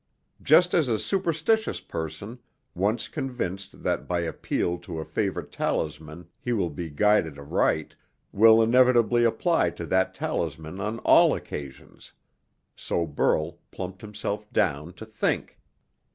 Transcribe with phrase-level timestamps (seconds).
[0.41, 2.39] Just as a superstitious person,
[2.73, 7.95] once convinced that by appeal to a favorite talisman he will be guided aright,
[8.31, 12.13] will inevitably apply to that talisman on all occasions,
[12.75, 15.59] so Burl plumped himself down to think.